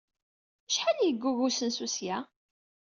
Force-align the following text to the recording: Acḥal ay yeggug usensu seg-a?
Acḥal 0.69 0.97
ay 0.99 1.05
yeggug 1.07 1.39
usensu 1.47 1.87
seg-a? 1.95 2.19